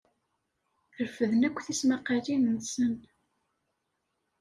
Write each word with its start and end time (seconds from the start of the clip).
Refden 0.97 1.41
akk 1.47 1.59
tismaqqalin-nsen. 1.65 2.93